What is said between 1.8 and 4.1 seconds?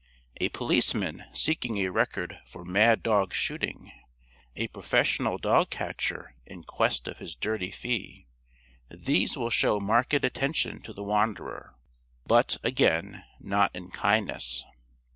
record for "mad dog" shooting